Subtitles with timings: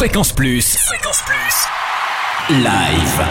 [0.00, 0.78] Fréquence Plus.
[0.78, 2.56] Fréquence Plus.
[2.56, 3.26] Live.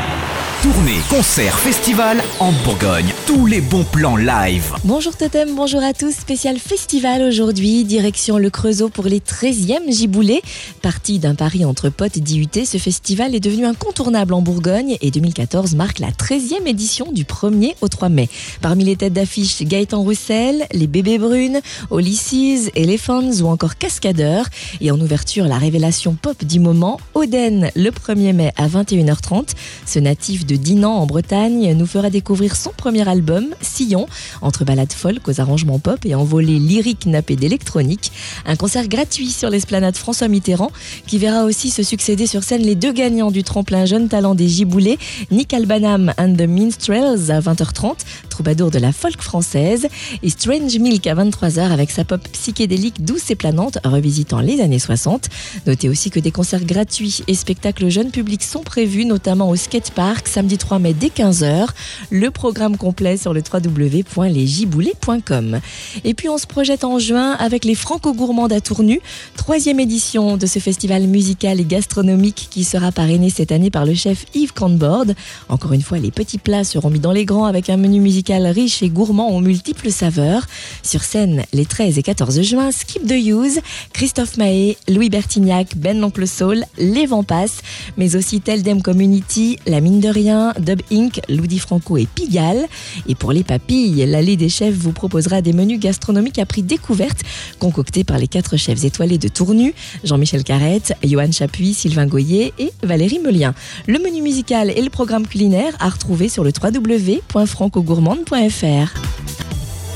[0.61, 3.11] Tournée, concert, festival en Bourgogne.
[3.29, 4.73] Tous les bons plans live.
[4.83, 6.15] Bonjour Totem, bonjour à tous.
[6.15, 10.41] Spécial festival aujourd'hui, direction le Creusot pour les 13e giboulées.
[10.81, 15.75] Parti d'un pari entre potes d'IUT, ce festival est devenu incontournable en Bourgogne et 2014
[15.75, 18.29] marque la 13e édition du 1er au 3 mai.
[18.61, 21.61] Parmi les têtes d'affiche, Gaëtan Roussel, les Bébés Brunes,
[21.91, 24.47] Olysses, Elephants ou encore Cascadeurs.
[24.81, 29.49] Et en ouverture, la révélation pop du moment, Oden, le 1er mai à 21h30.
[29.85, 33.18] Ce natif de Dinan en Bretagne nous fera découvrir son premier album,
[33.61, 34.07] Sillon,
[34.41, 38.11] entre ballades folk aux arrangements pop et envolées lyriques nappées d'électronique.
[38.45, 40.71] Un concert gratuit sur l'esplanade François Mitterrand
[41.07, 44.47] qui verra aussi se succéder sur scène les deux gagnants du tremplin Jeune Talent des
[44.47, 44.99] Giboulés,
[45.31, 47.95] Nick Albanam and the Minstrels à 20h30,
[48.39, 49.89] troubadour de la folk française,
[50.23, 54.79] et Strange Milk à 23h avec sa pop psychédélique douce et planante revisitant les années
[54.79, 55.27] 60.
[55.67, 60.29] Notez aussi que des concerts gratuits et spectacles jeunes publics sont prévus, notamment au skatepark
[60.29, 61.67] samedi 3 mai dès 15h.
[62.11, 65.59] Le programme complet sur le www.lesgiboulets.com.
[66.05, 69.01] Et puis on se projette en juin avec les Franco-Gourmandes à Tournu,
[69.35, 73.95] troisième édition de ce festival musical et gastronomique qui sera parrainé cette année par le
[73.95, 75.07] chef Yves Candbord.
[75.49, 78.28] Encore une fois, les petits plats seront mis dans les grands avec un menu musical
[78.37, 80.45] riche et gourmand aux multiples saveurs.
[80.83, 83.59] Sur scène, les 13 et 14 juin, Skip the Use,
[83.93, 87.61] Christophe Mahé, Louis Bertignac, Ben l'Oncle Soul, Les Vents Passent,
[87.97, 92.67] mais aussi Teldem Community, La Mine de Rien, Dub Inc., Louis Franco et Pigalle.
[93.07, 97.21] Et pour les papilles, l'Allée des Chefs vous proposera des menus gastronomiques à prix découverte,
[97.57, 102.71] concoctés par les quatre chefs étoilés de Tournu, Jean-Michel Carrette, Johan Chapuis, Sylvain Goyer et
[102.83, 103.55] Valérie Melien.
[103.87, 106.51] Le menu musical et le programme culinaire à retrouver sur le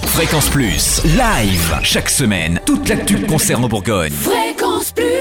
[0.06, 1.02] Fréquence Plus.
[1.04, 1.80] Live.
[1.84, 2.60] Chaque semaine.
[2.66, 4.12] Toute l'actu concerne en Bourgogne.
[4.12, 5.13] Fréquence Plus